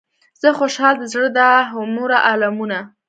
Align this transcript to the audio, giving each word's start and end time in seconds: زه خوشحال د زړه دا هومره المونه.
زه 0.41 0.49
خوشحال 0.59 0.95
د 0.99 1.03
زړه 1.13 1.29
دا 1.39 1.51
هومره 1.71 2.17
المونه. 2.31 2.79